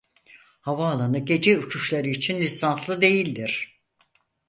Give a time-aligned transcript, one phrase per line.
[0.61, 3.81] Havaalanı gece uçuşları için lisanslı değildir.